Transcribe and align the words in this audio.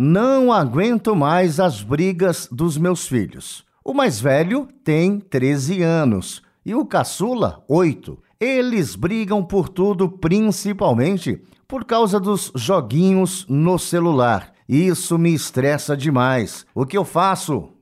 não 0.00 0.52
aguento 0.52 1.16
mais 1.16 1.58
as 1.58 1.82
brigas 1.82 2.48
dos 2.52 2.78
meus 2.78 3.08
filhos. 3.08 3.64
O 3.84 3.92
mais 3.92 4.20
velho 4.20 4.68
tem 4.84 5.18
13 5.18 5.82
anos 5.82 6.40
e 6.64 6.72
o 6.72 6.86
caçula, 6.86 7.64
8. 7.68 8.16
Eles 8.38 8.94
brigam 8.94 9.44
por 9.44 9.68
tudo, 9.68 10.08
principalmente 10.08 11.42
por 11.66 11.84
causa 11.84 12.20
dos 12.20 12.52
joguinhos 12.54 13.44
no 13.48 13.76
celular. 13.76 14.54
Isso 14.68 15.18
me 15.18 15.34
estressa 15.34 15.96
demais. 15.96 16.64
O 16.72 16.86
que 16.86 16.96
eu 16.96 17.04
faço? 17.04 17.72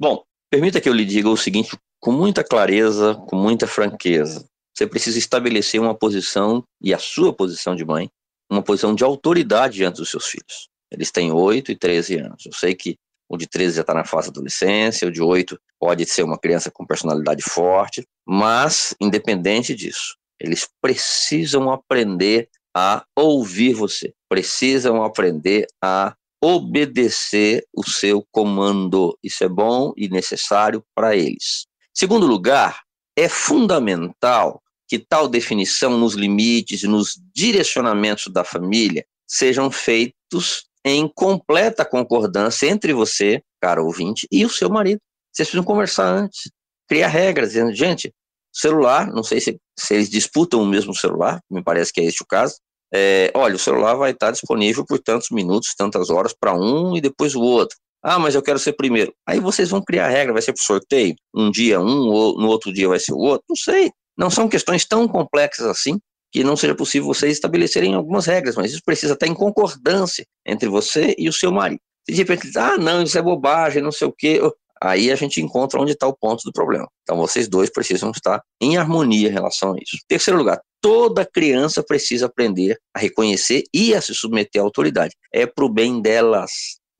Bom, 0.00 0.22
permita 0.48 0.80
que 0.80 0.88
eu 0.88 0.94
lhe 0.94 1.04
diga 1.04 1.28
o 1.28 1.36
seguinte 1.36 1.76
com 1.98 2.12
muita 2.12 2.44
clareza, 2.44 3.16
com 3.26 3.34
muita 3.34 3.66
franqueza. 3.66 4.46
Você 4.72 4.86
precisa 4.86 5.18
estabelecer 5.18 5.80
uma 5.80 5.94
posição, 5.94 6.62
e 6.80 6.94
a 6.94 6.98
sua 7.00 7.32
posição 7.32 7.74
de 7.74 7.84
mãe, 7.84 8.08
uma 8.48 8.62
posição 8.62 8.94
de 8.94 9.02
autoridade 9.02 9.74
diante 9.74 9.96
dos 9.96 10.10
seus 10.10 10.26
filhos. 10.26 10.68
Eles 10.94 11.10
têm 11.10 11.32
8 11.32 11.72
e 11.72 11.76
13 11.76 12.16
anos. 12.18 12.46
Eu 12.46 12.52
sei 12.52 12.74
que 12.74 12.96
o 13.28 13.36
de 13.36 13.46
13 13.46 13.76
já 13.76 13.80
está 13.80 13.94
na 13.94 14.04
fase 14.04 14.28
adolescência, 14.28 15.08
o 15.08 15.10
de 15.10 15.22
8 15.22 15.58
pode 15.78 16.06
ser 16.06 16.22
uma 16.22 16.38
criança 16.38 16.70
com 16.70 16.86
personalidade 16.86 17.42
forte, 17.42 18.06
mas, 18.26 18.94
independente 19.00 19.74
disso, 19.74 20.16
eles 20.40 20.68
precisam 20.80 21.70
aprender 21.70 22.48
a 22.74 23.04
ouvir 23.16 23.74
você, 23.74 24.12
precisam 24.28 25.02
aprender 25.02 25.66
a 25.82 26.14
obedecer 26.42 27.64
o 27.72 27.88
seu 27.88 28.26
comando. 28.30 29.16
Isso 29.22 29.44
é 29.44 29.48
bom 29.48 29.92
e 29.96 30.08
necessário 30.08 30.84
para 30.94 31.16
eles. 31.16 31.66
Segundo 31.94 32.26
lugar, 32.26 32.82
é 33.16 33.28
fundamental 33.28 34.60
que 34.88 34.98
tal 34.98 35.28
definição 35.28 35.96
nos 35.96 36.14
limites 36.14 36.82
e 36.82 36.88
nos 36.88 37.18
direcionamentos 37.34 38.32
da 38.32 38.44
família 38.44 39.06
sejam 39.26 39.70
feitos 39.70 40.66
em 40.84 41.08
completa 41.08 41.84
concordância 41.84 42.66
entre 42.66 42.92
você, 42.92 43.42
cara 43.60 43.82
ouvinte, 43.82 44.26
e 44.30 44.44
o 44.44 44.50
seu 44.50 44.68
marido. 44.68 45.00
Vocês 45.32 45.48
precisam 45.48 45.64
conversar 45.64 46.06
antes, 46.06 46.50
criar 46.88 47.08
regras, 47.08 47.50
dizendo, 47.50 47.74
gente, 47.74 48.12
celular, 48.52 49.10
não 49.10 49.22
sei 49.22 49.40
se, 49.40 49.58
se 49.78 49.94
eles 49.94 50.10
disputam 50.10 50.60
o 50.60 50.66
mesmo 50.66 50.94
celular, 50.94 51.40
me 51.50 51.62
parece 51.62 51.92
que 51.92 52.00
é 52.00 52.04
este 52.04 52.22
o 52.22 52.26
caso. 52.26 52.56
É, 52.92 53.32
olha, 53.34 53.56
o 53.56 53.58
celular 53.58 53.94
vai 53.94 54.12
estar 54.12 54.30
disponível 54.30 54.84
por 54.86 55.00
tantos 55.00 55.30
minutos, 55.30 55.74
tantas 55.76 56.10
horas 56.10 56.32
para 56.38 56.54
um 56.54 56.96
e 56.96 57.00
depois 57.00 57.34
o 57.34 57.40
outro. 57.40 57.76
Ah, 58.00 58.18
mas 58.18 58.34
eu 58.34 58.42
quero 58.42 58.58
ser 58.58 58.74
primeiro. 58.74 59.12
Aí 59.26 59.40
vocês 59.40 59.70
vão 59.70 59.82
criar 59.82 60.08
regra, 60.08 60.34
vai 60.34 60.42
ser 60.42 60.52
por 60.52 60.62
sorteio. 60.62 61.16
Um 61.34 61.50
dia 61.50 61.80
um, 61.80 62.08
ou 62.08 62.38
no 62.38 62.48
outro 62.48 62.72
dia 62.72 62.86
vai 62.86 63.00
ser 63.00 63.14
o 63.14 63.18
outro. 63.18 63.44
Não 63.48 63.56
sei. 63.56 63.90
Não 64.16 64.30
são 64.30 64.46
questões 64.46 64.84
tão 64.84 65.08
complexas 65.08 65.66
assim 65.66 65.98
que 66.34 66.42
não 66.42 66.56
seja 66.56 66.74
possível 66.74 67.06
vocês 67.06 67.34
estabelecerem 67.34 67.94
algumas 67.94 68.26
regras, 68.26 68.56
mas 68.56 68.72
isso 68.72 68.82
precisa 68.84 69.12
estar 69.12 69.28
em 69.28 69.34
concordância 69.34 70.26
entre 70.44 70.68
você 70.68 71.14
e 71.16 71.28
o 71.28 71.32
seu 71.32 71.52
marido. 71.52 71.80
Se 72.04 72.12
de 72.12 72.18
repente, 72.18 72.50
ah, 72.58 72.76
não, 72.76 73.04
isso 73.04 73.16
é 73.16 73.22
bobagem, 73.22 73.80
não 73.80 73.92
sei 73.92 74.08
o 74.08 74.12
quê, 74.12 74.40
aí 74.82 75.12
a 75.12 75.14
gente 75.14 75.40
encontra 75.40 75.80
onde 75.80 75.92
está 75.92 76.08
o 76.08 76.12
ponto 76.12 76.42
do 76.42 76.52
problema. 76.52 76.88
Então 77.04 77.16
vocês 77.16 77.46
dois 77.46 77.70
precisam 77.70 78.10
estar 78.10 78.42
em 78.60 78.76
harmonia 78.76 79.28
em 79.28 79.32
relação 79.32 79.74
a 79.74 79.76
isso. 79.80 79.96
Terceiro 80.08 80.36
lugar, 80.36 80.60
toda 80.80 81.24
criança 81.24 81.84
precisa 81.84 82.26
aprender 82.26 82.76
a 82.92 82.98
reconhecer 82.98 83.62
e 83.72 83.94
a 83.94 84.00
se 84.00 84.12
submeter 84.12 84.60
à 84.60 84.64
autoridade. 84.64 85.14
É 85.32 85.46
para 85.46 85.64
o 85.64 85.68
bem 85.68 86.02
delas. 86.02 86.50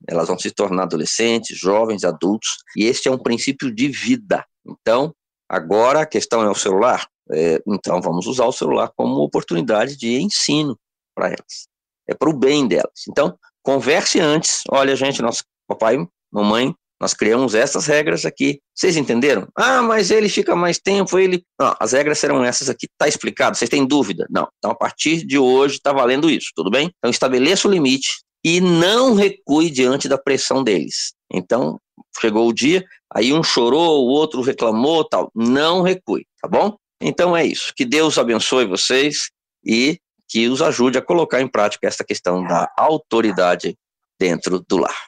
Elas 0.07 0.29
vão 0.29 0.39
se 0.39 0.49
tornar 0.49 0.83
adolescentes, 0.83 1.57
jovens, 1.57 2.05
adultos, 2.05 2.51
e 2.77 2.85
este 2.85 3.09
é 3.09 3.11
um 3.11 3.17
princípio 3.17 3.69
de 3.69 3.89
vida. 3.89 4.45
Então, 4.65 5.13
agora 5.49 6.01
a 6.01 6.05
questão 6.05 6.41
é 6.41 6.49
o 6.49 6.55
celular. 6.55 7.05
É, 7.31 7.61
então, 7.67 8.01
vamos 8.01 8.27
usar 8.27 8.45
o 8.45 8.51
celular 8.51 8.91
como 8.95 9.21
oportunidade 9.21 9.97
de 9.97 10.21
ensino 10.21 10.77
para 11.15 11.27
elas. 11.27 11.67
É 12.07 12.13
para 12.13 12.29
o 12.29 12.33
bem 12.33 12.67
delas. 12.67 13.07
Então, 13.09 13.37
converse 13.63 14.19
antes. 14.19 14.61
Olha, 14.69 14.95
gente, 14.95 15.21
nosso 15.21 15.43
papai, 15.67 15.97
mamãe, 16.31 16.73
nós 17.01 17.13
criamos 17.13 17.55
essas 17.55 17.87
regras 17.87 18.25
aqui. 18.25 18.61
Vocês 18.73 18.95
entenderam? 18.95 19.47
Ah, 19.55 19.81
mas 19.81 20.11
ele 20.11 20.29
fica 20.29 20.55
mais 20.55 20.79
tempo, 20.79 21.19
ele. 21.19 21.43
Não, 21.59 21.75
as 21.79 21.91
regras 21.91 22.19
serão 22.19 22.43
essas 22.43 22.69
aqui. 22.69 22.85
Está 22.85 23.07
explicado? 23.07 23.57
Vocês 23.57 23.69
têm 23.69 23.85
dúvida? 23.85 24.25
Não. 24.29 24.47
Então, 24.57 24.71
a 24.71 24.75
partir 24.75 25.25
de 25.25 25.37
hoje, 25.37 25.75
está 25.75 25.91
valendo 25.91 26.29
isso, 26.29 26.51
tudo 26.55 26.69
bem? 26.69 26.91
Então, 26.97 27.11
estabeleça 27.11 27.67
o 27.67 27.71
limite 27.71 28.23
e 28.43 28.61
não 28.61 29.13
recue 29.15 29.69
diante 29.69 30.07
da 30.07 30.17
pressão 30.17 30.63
deles. 30.63 31.13
Então, 31.31 31.79
chegou 32.19 32.47
o 32.47 32.53
dia, 32.53 32.85
aí 33.13 33.33
um 33.33 33.43
chorou, 33.43 34.05
o 34.05 34.09
outro 34.09 34.41
reclamou, 34.41 35.03
tal. 35.03 35.29
Não 35.35 35.81
recue, 35.81 36.25
tá 36.41 36.47
bom? 36.47 36.77
Então 37.01 37.35
é 37.35 37.45
isso. 37.45 37.73
Que 37.75 37.85
Deus 37.85 38.17
abençoe 38.17 38.65
vocês 38.65 39.29
e 39.63 39.99
que 40.27 40.47
os 40.47 40.61
ajude 40.61 40.97
a 40.97 41.01
colocar 41.01 41.41
em 41.41 41.47
prática 41.47 41.87
essa 41.87 42.03
questão 42.03 42.43
da 42.43 42.71
autoridade 42.77 43.77
dentro 44.19 44.63
do 44.67 44.77
lar. 44.77 45.07